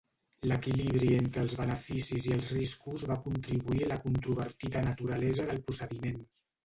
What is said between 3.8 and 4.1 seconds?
a la